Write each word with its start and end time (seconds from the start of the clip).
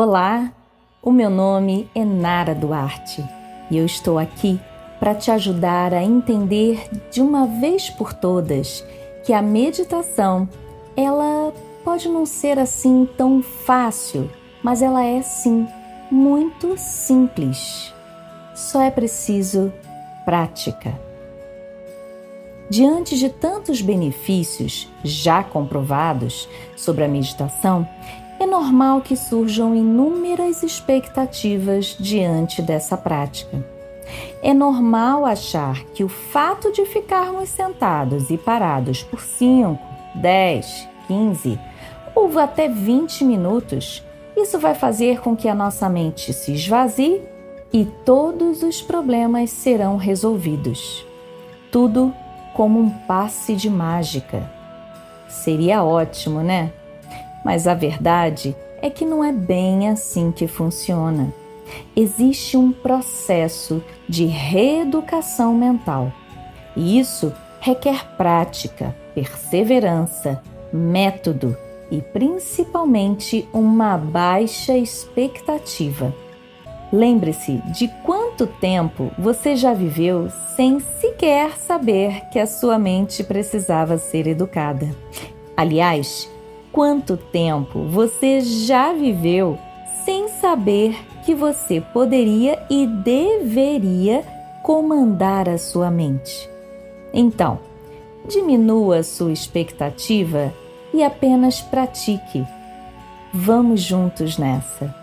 Olá, 0.00 0.52
o 1.02 1.10
meu 1.10 1.28
nome 1.28 1.90
é 1.92 2.04
Nara 2.04 2.54
Duarte 2.54 3.20
e 3.68 3.76
eu 3.76 3.84
estou 3.84 4.16
aqui 4.16 4.60
para 5.00 5.12
te 5.12 5.28
ajudar 5.32 5.92
a 5.92 6.04
entender 6.04 6.88
de 7.10 7.20
uma 7.20 7.48
vez 7.48 7.90
por 7.90 8.14
todas 8.14 8.84
que 9.26 9.32
a 9.32 9.42
meditação, 9.42 10.48
ela 10.96 11.52
pode 11.84 12.08
não 12.08 12.24
ser 12.24 12.60
assim 12.60 13.08
tão 13.16 13.42
fácil, 13.42 14.30
mas 14.62 14.82
ela 14.82 15.04
é 15.04 15.20
sim 15.20 15.66
muito 16.12 16.78
simples. 16.78 17.92
Só 18.54 18.80
é 18.80 18.92
preciso 18.92 19.72
prática. 20.24 20.96
Diante 22.70 23.18
de 23.18 23.30
tantos 23.30 23.82
benefícios 23.82 24.88
já 25.02 25.42
comprovados 25.42 26.48
sobre 26.76 27.02
a 27.02 27.08
meditação, 27.08 27.84
é 28.40 28.46
normal 28.46 29.00
que 29.00 29.16
surjam 29.16 29.74
inúmeras 29.74 30.62
expectativas 30.62 31.96
diante 31.98 32.62
dessa 32.62 32.96
prática. 32.96 33.64
É 34.42 34.54
normal 34.54 35.26
achar 35.26 35.84
que 35.86 36.04
o 36.04 36.08
fato 36.08 36.72
de 36.72 36.84
ficarmos 36.86 37.48
sentados 37.48 38.30
e 38.30 38.38
parados 38.38 39.02
por 39.02 39.20
5, 39.20 39.78
10, 40.14 40.88
15 41.06 41.58
ou 42.14 42.38
até 42.38 42.68
20 42.68 43.24
minutos, 43.24 44.02
isso 44.36 44.58
vai 44.58 44.74
fazer 44.74 45.20
com 45.20 45.36
que 45.36 45.48
a 45.48 45.54
nossa 45.54 45.88
mente 45.88 46.32
se 46.32 46.52
esvazie 46.52 47.22
e 47.72 47.84
todos 47.84 48.62
os 48.62 48.80
problemas 48.80 49.50
serão 49.50 49.96
resolvidos. 49.96 51.04
Tudo 51.70 52.14
como 52.54 52.80
um 52.80 52.90
passe 52.90 53.54
de 53.54 53.68
mágica. 53.68 54.50
Seria 55.28 55.84
ótimo, 55.84 56.40
né? 56.40 56.72
Mas 57.48 57.66
a 57.66 57.72
verdade 57.72 58.54
é 58.82 58.90
que 58.90 59.06
não 59.06 59.24
é 59.24 59.32
bem 59.32 59.88
assim 59.88 60.30
que 60.30 60.46
funciona. 60.46 61.32
Existe 61.96 62.58
um 62.58 62.70
processo 62.70 63.82
de 64.06 64.26
reeducação 64.26 65.54
mental. 65.54 66.12
E 66.76 66.98
isso 66.98 67.32
requer 67.58 68.04
prática, 68.18 68.94
perseverança, 69.14 70.42
método 70.70 71.56
e 71.90 72.02
principalmente 72.02 73.48
uma 73.50 73.96
baixa 73.96 74.76
expectativa. 74.76 76.14
Lembre-se 76.92 77.62
de 77.72 77.88
quanto 78.04 78.46
tempo 78.46 79.10
você 79.18 79.56
já 79.56 79.72
viveu 79.72 80.28
sem 80.54 80.80
sequer 81.00 81.56
saber 81.56 82.28
que 82.30 82.38
a 82.38 82.46
sua 82.46 82.78
mente 82.78 83.24
precisava 83.24 83.96
ser 83.96 84.26
educada. 84.26 84.94
Aliás, 85.56 86.28
quanto 86.72 87.16
tempo 87.16 87.84
você 87.84 88.40
já 88.40 88.92
viveu 88.92 89.58
sem 90.04 90.28
saber 90.28 90.96
que 91.24 91.34
você 91.34 91.80
poderia 91.80 92.58
e 92.70 92.86
deveria 92.86 94.24
comandar 94.62 95.48
a 95.48 95.58
sua 95.58 95.90
mente. 95.90 96.48
Então, 97.12 97.58
diminua 98.26 99.02
sua 99.02 99.32
expectativa 99.32 100.52
e 100.92 101.02
apenas 101.02 101.60
pratique. 101.60 102.46
Vamos 103.32 103.80
juntos 103.82 104.38
nessa. 104.38 104.94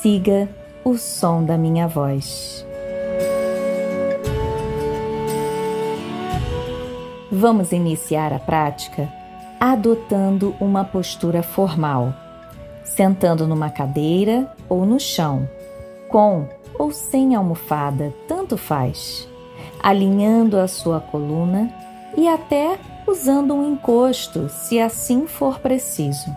Siga 0.00 0.48
o 0.84 0.96
som 0.96 1.44
da 1.44 1.56
minha 1.56 1.88
voz. 1.88 2.64
Vamos 7.30 7.72
iniciar 7.72 8.32
a 8.32 8.38
prática 8.38 9.21
adotando 9.64 10.56
uma 10.58 10.84
postura 10.84 11.40
formal, 11.40 12.12
sentando 12.82 13.46
numa 13.46 13.70
cadeira 13.70 14.52
ou 14.68 14.84
no 14.84 14.98
chão, 14.98 15.48
com 16.08 16.48
ou 16.76 16.90
sem 16.90 17.36
almofada, 17.36 18.12
tanto 18.26 18.56
faz, 18.56 19.28
alinhando 19.80 20.58
a 20.58 20.66
sua 20.66 20.98
coluna 20.98 21.72
e 22.16 22.26
até 22.26 22.76
usando 23.06 23.54
um 23.54 23.72
encosto, 23.74 24.48
se 24.48 24.80
assim 24.80 25.28
for 25.28 25.60
preciso. 25.60 26.34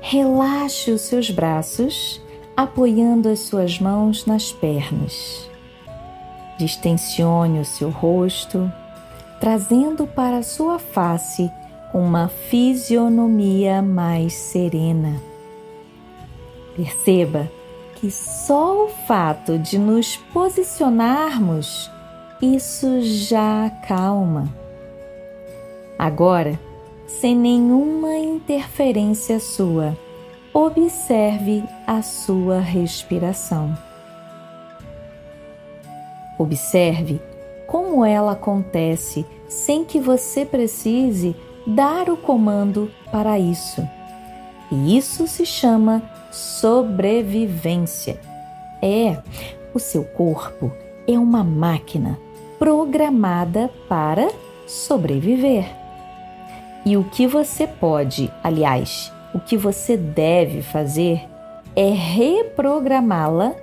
Relaxe 0.00 0.92
os 0.92 1.00
seus 1.00 1.32
braços, 1.32 2.22
apoiando 2.56 3.28
as 3.28 3.40
suas 3.40 3.80
mãos 3.80 4.24
nas 4.24 4.52
pernas. 4.52 5.50
Distensione 6.56 7.58
o 7.58 7.64
seu 7.64 7.90
rosto, 7.90 8.72
trazendo 9.40 10.06
para 10.06 10.38
a 10.38 10.42
sua 10.44 10.78
face 10.78 11.50
uma 11.92 12.28
fisionomia 12.28 13.82
mais 13.82 14.32
serena. 14.32 15.20
Perceba 16.76 17.50
que 17.96 18.10
só 18.10 18.86
o 18.86 18.88
fato 18.88 19.58
de 19.58 19.78
nos 19.78 20.16
posicionarmos, 20.32 21.90
isso 22.40 23.02
já 23.02 23.66
acalma. 23.66 24.48
Agora, 25.98 26.58
sem 27.06 27.36
nenhuma 27.36 28.16
interferência 28.16 29.38
sua, 29.38 29.94
observe 30.54 31.62
a 31.86 32.00
sua 32.00 32.58
respiração. 32.58 33.76
Observe 36.38 37.20
como 37.66 38.04
ela 38.04 38.32
acontece 38.32 39.26
sem 39.46 39.84
que 39.84 40.00
você 40.00 40.46
precise 40.46 41.36
dar 41.74 42.08
o 42.08 42.16
comando 42.16 42.90
para 43.12 43.38
isso. 43.38 43.86
E 44.70 44.96
isso 44.96 45.26
se 45.26 45.46
chama 45.46 46.02
sobrevivência. 46.30 48.20
É, 48.82 49.18
o 49.74 49.78
seu 49.78 50.04
corpo 50.04 50.72
é 51.06 51.18
uma 51.18 51.44
máquina 51.44 52.18
programada 52.58 53.70
para 53.88 54.28
sobreviver. 54.66 55.64
E 56.84 56.96
o 56.96 57.04
que 57.04 57.26
você 57.26 57.66
pode, 57.66 58.32
aliás, 58.42 59.12
o 59.34 59.40
que 59.40 59.56
você 59.56 59.96
deve 59.96 60.62
fazer 60.62 61.28
é 61.76 61.90
reprogramá-la 61.90 63.54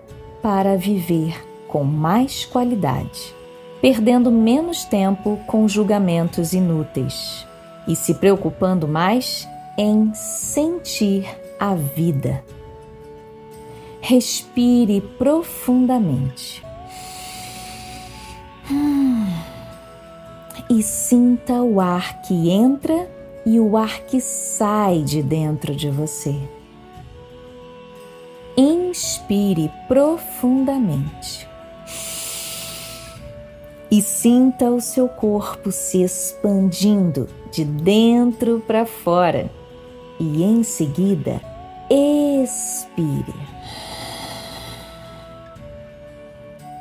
para 0.42 0.78
viver 0.78 1.46
com 1.68 1.84
mais 1.84 2.46
qualidade, 2.46 3.36
perdendo 3.82 4.32
menos 4.32 4.86
tempo 4.86 5.38
com 5.48 5.68
julgamentos 5.68 6.54
inúteis 6.54 7.48
e 7.88 7.96
se 7.96 8.14
preocupando 8.14 8.88
mais 8.88 9.48
em 9.78 10.14
sentir 10.14 11.26
a 11.60 11.74
vida. 11.76 12.44
Respire 14.02 15.02
profundamente. 15.18 16.64
E 20.70 20.84
sinta 20.84 21.62
o 21.62 21.80
ar 21.80 22.22
que 22.24 22.50
entra 22.50 23.10
e 23.46 23.60
o 23.60 23.78
ar 23.78 24.02
que 24.02 24.20
sai 24.20 25.02
de 25.02 25.24
dentro 25.24 25.74
de 25.74 25.90
você. 25.90 26.36
Inspire 28.58 29.72
profundamente 29.88 31.48
e 33.90 34.02
sinta 34.02 34.70
o 34.70 34.82
seu 34.82 35.08
corpo 35.08 35.72
se 35.72 36.04
expandindo 36.04 37.28
de 37.52 37.64
dentro 37.64 38.62
para 38.66 38.86
fora. 38.86 39.50
E 40.20 40.44
em 40.44 40.64
seguida, 40.64 41.42
expire. 41.90 43.34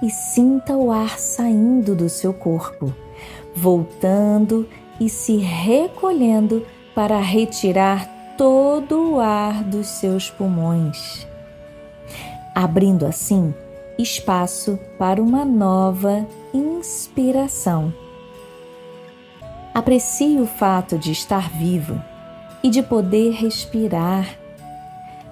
E 0.03 0.11
sinta 0.11 0.77
o 0.77 0.91
ar 0.91 1.19
saindo 1.19 1.95
do 1.95 2.09
seu 2.09 2.33
corpo, 2.33 2.93
voltando 3.55 4.69
e 5.01 5.09
se 5.09 5.37
recolhendo 5.37 6.67
para 6.95 7.21
retirar 7.21 8.35
todo 8.37 9.13
o 9.13 9.21
ar 9.21 9.65
dos 9.65 9.87
seus 9.87 10.31
pulmões, 10.31 11.27
abrindo 12.55 13.07
assim 13.07 13.55
espaço 13.99 14.79
para 14.99 15.23
uma 15.23 15.45
nova 15.45 16.27
inspiração. 16.53 17.93
Aprecie 19.75 20.41
o 20.41 20.47
fato 20.47 20.99
de 20.99 21.13
estar 21.13 21.51
vivo 21.51 22.01
e 22.63 22.71
de 22.71 22.83
poder 22.83 23.33
respirar. 23.33 24.27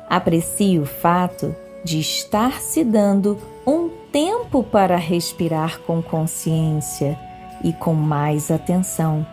Aprecie 0.08 0.78
o 0.78 0.86
fato 0.86 1.54
de 1.82 1.98
estar 1.98 2.60
se 2.60 2.84
dando 2.84 3.38
um 3.66 3.88
tempo 4.12 4.62
para 4.62 4.96
respirar 4.96 5.80
com 5.80 6.02
consciência 6.02 7.18
e 7.62 7.72
com 7.72 7.94
mais 7.94 8.50
atenção. 8.50 9.26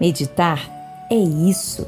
Meditar 0.00 0.68
é 1.10 1.16
isso, 1.16 1.86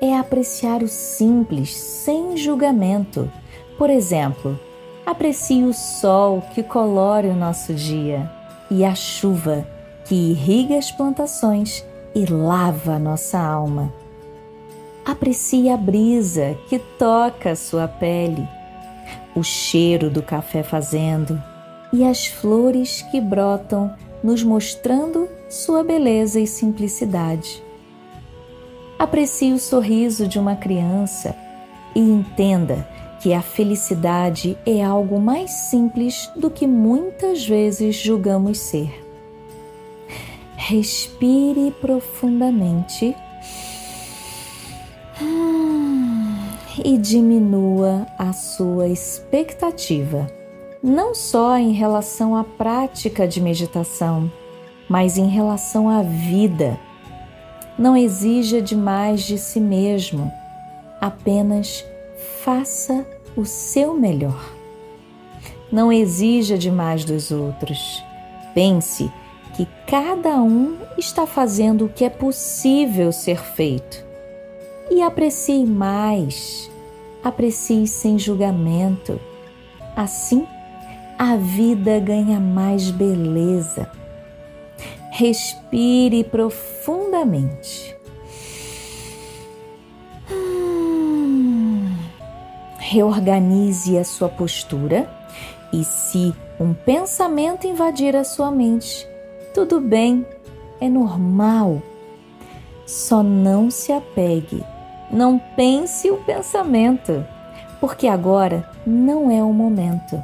é 0.00 0.16
apreciar 0.16 0.82
o 0.82 0.88
simples 0.88 1.74
sem 1.74 2.36
julgamento. 2.36 3.30
Por 3.78 3.88
exemplo, 3.90 4.58
Aprecie 5.06 5.62
o 5.62 5.72
sol 5.72 6.42
que 6.52 6.64
colore 6.64 7.28
o 7.28 7.36
nosso 7.36 7.72
dia 7.72 8.28
e 8.68 8.84
a 8.84 8.92
chuva 8.92 9.64
que 10.04 10.16
irriga 10.16 10.76
as 10.76 10.90
plantações 10.90 11.84
e 12.12 12.26
lava 12.26 12.94
a 12.94 12.98
nossa 12.98 13.38
alma. 13.38 13.94
Aprecie 15.04 15.68
a 15.68 15.76
brisa 15.76 16.58
que 16.68 16.80
toca 16.80 17.52
a 17.52 17.56
sua 17.56 17.86
pele, 17.86 18.48
o 19.36 19.44
cheiro 19.44 20.10
do 20.10 20.24
café 20.24 20.64
fazendo 20.64 21.40
e 21.92 22.02
as 22.02 22.26
flores 22.26 23.02
que 23.02 23.20
brotam, 23.20 23.94
nos 24.24 24.42
mostrando 24.42 25.28
sua 25.48 25.84
beleza 25.84 26.40
e 26.40 26.48
simplicidade. 26.48 27.62
Aprecie 28.98 29.52
o 29.52 29.58
sorriso 29.60 30.26
de 30.26 30.36
uma 30.36 30.56
criança 30.56 31.36
e 31.94 32.00
entenda 32.00 32.88
que 33.20 33.32
a 33.32 33.40
felicidade 33.40 34.56
é 34.66 34.84
algo 34.84 35.18
mais 35.20 35.50
simples 35.50 36.30
do 36.36 36.50
que 36.50 36.66
muitas 36.66 37.46
vezes 37.46 37.96
julgamos 37.96 38.58
ser. 38.58 39.02
Respire 40.56 41.70
profundamente 41.80 43.14
e 46.84 46.98
diminua 46.98 48.06
a 48.18 48.32
sua 48.32 48.88
expectativa, 48.88 50.30
não 50.82 51.14
só 51.14 51.56
em 51.56 51.72
relação 51.72 52.36
à 52.36 52.44
prática 52.44 53.26
de 53.26 53.40
meditação, 53.40 54.30
mas 54.88 55.16
em 55.16 55.28
relação 55.28 55.88
à 55.88 56.02
vida. 56.02 56.78
Não 57.78 57.96
exija 57.96 58.62
demais 58.62 59.22
de 59.22 59.38
si 59.38 59.60
mesmo, 59.60 60.32
apenas 61.00 61.84
faça 62.46 63.04
o 63.36 63.44
seu 63.44 63.92
melhor. 63.92 64.54
Não 65.72 65.92
exija 65.92 66.56
demais 66.56 67.04
dos 67.04 67.32
outros. 67.32 68.04
Pense 68.54 69.10
que 69.56 69.66
cada 69.84 70.36
um 70.36 70.76
está 70.96 71.26
fazendo 71.26 71.86
o 71.86 71.88
que 71.88 72.04
é 72.04 72.08
possível 72.08 73.10
ser 73.10 73.42
feito. 73.42 74.06
E 74.88 75.02
aprecie 75.02 75.66
mais, 75.66 76.70
aprecie 77.24 77.84
sem 77.88 78.16
julgamento. 78.16 79.20
Assim, 79.96 80.46
a 81.18 81.34
vida 81.34 81.98
ganha 81.98 82.38
mais 82.38 82.92
beleza. 82.92 83.90
Respire 85.10 86.22
profundamente. 86.22 87.95
Reorganize 92.88 93.98
a 93.98 94.04
sua 94.04 94.28
postura 94.28 95.10
e, 95.72 95.82
se 95.82 96.32
um 96.60 96.72
pensamento 96.72 97.66
invadir 97.66 98.14
a 98.14 98.22
sua 98.22 98.48
mente, 98.48 99.04
tudo 99.52 99.80
bem, 99.80 100.24
é 100.80 100.88
normal. 100.88 101.82
Só 102.86 103.24
não 103.24 103.72
se 103.72 103.90
apegue, 103.90 104.62
não 105.10 105.36
pense 105.56 106.08
o 106.12 106.18
pensamento, 106.18 107.26
porque 107.80 108.06
agora 108.06 108.70
não 108.86 109.32
é 109.32 109.42
o 109.42 109.52
momento. 109.52 110.22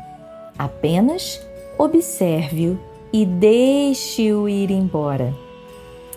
Apenas 0.57 1.45
observe-o 1.77 2.79
e 3.13 3.27
deixe-o 3.27 4.49
ir 4.49 4.71
embora, 4.71 5.35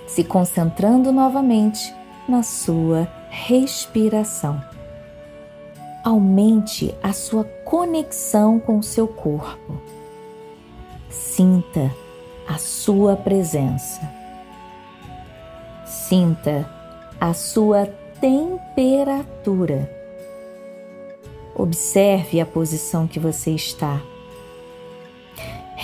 se 0.06 0.24
concentrando 0.24 1.12
novamente 1.12 1.92
na 2.30 2.44
sua 2.44 3.08
respiração. 3.32 4.75
Aumente 6.06 6.96
a 7.04 7.12
sua 7.12 7.44
conexão 7.66 8.60
com 8.60 8.78
o 8.78 8.84
seu 8.84 9.08
corpo. 9.08 9.82
Sinta 11.10 11.94
a 12.48 12.58
sua 12.58 13.18
presença. 13.18 14.02
Sinta 15.86 16.70
a 17.20 17.34
sua 17.34 17.88
temperatura. 18.22 19.92
Observe 21.54 22.40
a 22.40 22.46
posição 22.46 23.08
que 23.08 23.20
você 23.20 23.52
está 23.52 24.02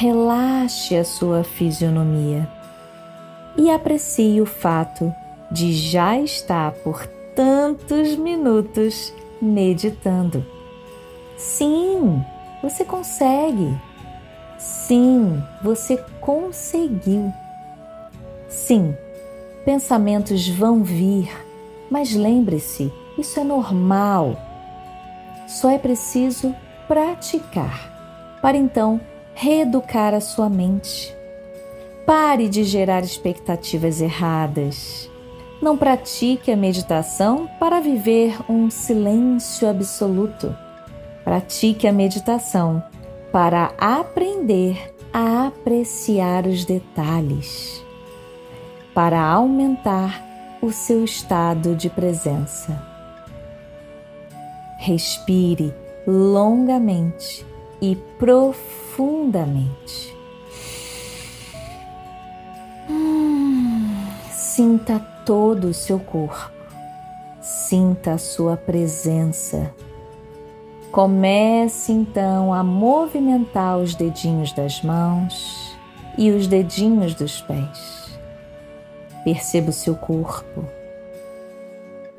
relaxe 0.02 0.96
a 0.96 1.04
sua 1.04 1.44
fisionomia 1.44 2.50
e 3.56 3.70
aprecie 3.70 4.42
o 4.42 4.48
fato 4.48 5.14
de 5.52 5.74
já 5.74 6.18
estar 6.18 6.72
por 6.72 7.06
tantos 7.36 8.16
minutos 8.16 9.14
meditando. 9.42 10.46
Sim, 11.36 12.24
você 12.62 12.86
consegue. 12.86 13.76
Sim, 14.58 15.42
você 15.64 15.98
conseguiu. 16.20 17.34
Sim, 18.48 18.96
pensamentos 19.66 20.48
vão 20.48 20.84
vir, 20.84 21.30
mas 21.90 22.14
lembre-se, 22.14 22.92
isso 23.18 23.40
é 23.40 23.44
normal. 23.44 24.38
Só 25.48 25.70
é 25.70 25.78
preciso 25.78 26.56
praticar 26.88 28.40
para 28.42 28.58
então 28.58 29.02
reeducar 29.34 30.14
a 30.14 30.22
sua 30.22 30.50
mente. 30.50 31.16
Pare 32.06 32.48
de 32.48 32.64
gerar 32.64 33.04
expectativas 33.04 34.02
erradas. 34.02 35.11
Não 35.62 35.78
pratique 35.78 36.52
a 36.52 36.58
meditação 36.58 37.48
para 37.60 37.80
viver 37.80 38.36
um 38.50 38.72
silêncio 38.72 39.70
absoluto. 39.70 40.56
Pratique 41.24 41.88
a 41.88 41.94
meditação 41.94 42.84
para 43.32 43.72
aprender 43.78 44.92
a 45.14 45.48
apreciar 45.48 46.48
os 46.48 46.66
detalhes, 46.66 47.86
para 48.92 49.22
aumentar 49.22 50.26
o 50.64 50.72
seu 50.72 51.04
estado 51.04 51.76
de 51.76 51.92
presença. 51.92 52.82
Respire 54.80 55.72
longamente 56.08 57.46
e 57.80 57.96
profundamente. 58.18 60.21
Sinta 64.62 65.02
todo 65.26 65.70
o 65.70 65.74
seu 65.74 66.00
corpo, 66.00 66.52
sinta 67.42 68.12
a 68.12 68.18
sua 68.20 68.56
presença. 68.56 69.74
Comece 70.92 71.92
então 71.92 72.54
a 72.54 72.64
movimentar 72.64 73.80
os 73.80 73.96
dedinhos 73.96 74.54
das 74.54 74.84
mãos 74.84 75.76
e 76.16 76.30
os 76.30 76.46
dedinhos 76.46 77.16
dos 77.16 77.42
pés. 77.42 78.20
Perceba 79.24 79.72
o 79.72 79.74
seu 79.74 79.96
corpo 79.96 80.64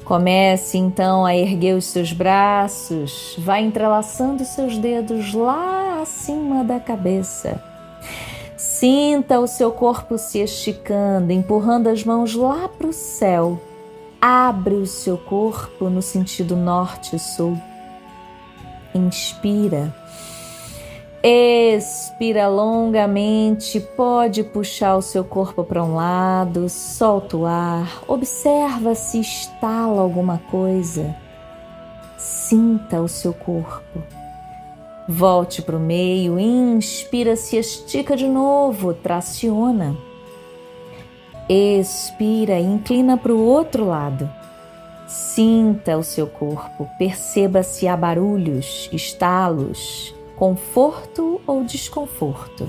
Comece 0.04 0.78
então 0.78 1.24
a 1.24 1.36
erguer 1.36 1.76
os 1.76 1.84
seus 1.84 2.12
braços, 2.12 3.36
vá 3.38 3.60
entrelaçando 3.60 4.44
seus 4.44 4.76
dedos 4.76 5.32
lá 5.32 6.00
acima 6.02 6.64
da 6.64 6.80
cabeça. 6.80 7.71
Sinta 8.82 9.38
o 9.38 9.46
seu 9.46 9.70
corpo 9.70 10.18
se 10.18 10.40
esticando, 10.40 11.30
empurrando 11.30 11.86
as 11.86 12.02
mãos 12.02 12.34
lá 12.34 12.68
para 12.68 12.88
o 12.88 12.92
céu. 12.92 13.60
Abre 14.20 14.74
o 14.74 14.88
seu 14.88 15.16
corpo 15.16 15.88
no 15.88 16.02
sentido 16.02 16.56
norte-sul. 16.56 17.56
Inspira 18.92 19.94
Expira 21.22 22.48
longamente, 22.48 23.78
pode 23.78 24.42
puxar 24.42 24.96
o 24.96 25.02
seu 25.02 25.22
corpo 25.22 25.62
para 25.62 25.84
um 25.84 25.94
lado, 25.94 26.68
solta 26.68 27.36
o 27.36 27.46
ar, 27.46 28.02
observa 28.08 28.96
se 28.96 29.20
estala 29.20 30.02
alguma 30.02 30.38
coisa. 30.50 31.14
Sinta 32.18 33.00
o 33.00 33.06
seu 33.06 33.32
corpo. 33.32 34.21
Volte 35.08 35.62
para 35.62 35.76
o 35.76 35.80
meio, 35.80 36.38
inspira, 36.38 37.36
se 37.36 37.56
estica 37.56 38.16
de 38.16 38.28
novo, 38.28 38.94
traciona. 38.94 39.96
Expira, 41.48 42.58
inclina 42.58 43.16
para 43.16 43.32
o 43.32 43.44
outro 43.44 43.86
lado. 43.86 44.30
Sinta 45.06 45.98
o 45.98 46.02
seu 46.02 46.26
corpo, 46.26 46.88
perceba 46.98 47.62
se 47.62 47.86
há 47.86 47.96
barulhos, 47.96 48.88
estalos 48.92 50.14
conforto 50.42 51.40
ou 51.46 51.62
desconforto. 51.62 52.68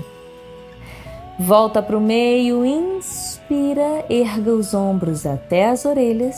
Volta 1.36 1.82
para 1.82 1.98
o 1.98 2.00
meio, 2.00 2.64
inspira, 2.64 4.04
erga 4.08 4.52
os 4.52 4.72
ombros 4.72 5.26
até 5.26 5.70
as 5.70 5.84
orelhas. 5.84 6.36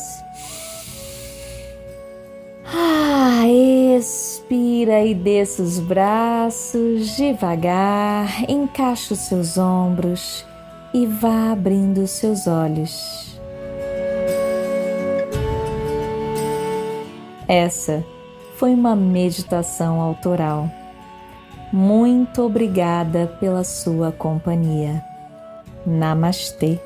Ah, 2.64 3.15
expira 3.46 5.04
e 5.04 5.14
desça 5.14 5.62
os 5.62 5.78
braços 5.78 7.16
devagar, 7.16 8.48
encaixa 8.48 9.14
os 9.14 9.20
seus 9.20 9.58
ombros 9.58 10.44
e 10.92 11.06
vá 11.06 11.52
abrindo 11.52 12.02
os 12.02 12.10
seus 12.10 12.46
olhos. 12.46 13.38
Essa 17.48 18.04
foi 18.56 18.74
uma 18.74 18.96
meditação 18.96 20.00
autoral 20.00 20.68
muito 21.72 22.42
obrigada 22.42 23.26
pela 23.40 23.64
sua 23.64 24.12
companhia. 24.12 25.04
Namastê. 25.84 26.80